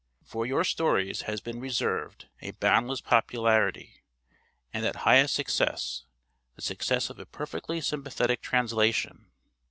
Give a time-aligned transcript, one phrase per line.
[0.23, 4.03] For your stories has been reserved a boundless popularity,
[4.73, 6.05] and that highest success
[6.55, 9.29] the success of a perfectly sympathetic translation.